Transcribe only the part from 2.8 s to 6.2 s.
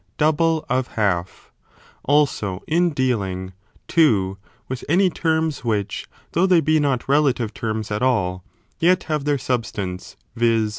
dealing (2) with any terms which,